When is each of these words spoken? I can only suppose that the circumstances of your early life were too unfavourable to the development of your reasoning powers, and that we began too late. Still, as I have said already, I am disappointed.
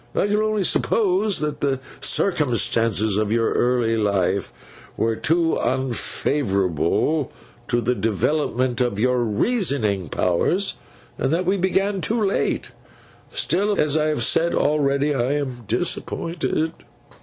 I 0.15 0.25
can 0.25 0.37
only 0.37 0.63
suppose 0.63 1.41
that 1.41 1.61
the 1.61 1.79
circumstances 1.99 3.17
of 3.17 3.31
your 3.31 3.51
early 3.53 3.95
life 3.95 4.51
were 4.97 5.15
too 5.15 5.57
unfavourable 5.61 7.31
to 7.67 7.81
the 7.81 7.93
development 7.93 8.81
of 8.81 8.99
your 8.99 9.19
reasoning 9.19 10.09
powers, 10.09 10.73
and 11.19 11.31
that 11.31 11.45
we 11.45 11.55
began 11.55 12.01
too 12.01 12.19
late. 12.19 12.71
Still, 13.29 13.79
as 13.79 13.95
I 13.95 14.07
have 14.07 14.23
said 14.23 14.55
already, 14.55 15.13
I 15.13 15.33
am 15.33 15.65
disappointed. 15.67 16.71